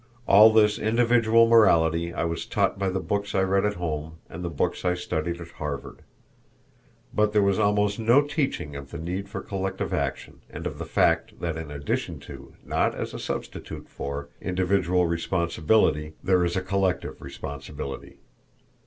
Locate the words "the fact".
10.79-11.39